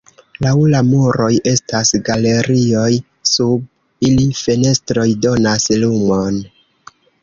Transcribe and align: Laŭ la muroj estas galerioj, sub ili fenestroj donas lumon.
Laŭ 0.43 0.53
la 0.75 0.79
muroj 0.87 1.27
estas 1.51 1.91
galerioj, 2.09 2.87
sub 3.35 4.11
ili 4.11 4.29
fenestroj 4.43 5.09
donas 5.31 5.75
lumon. 5.87 6.47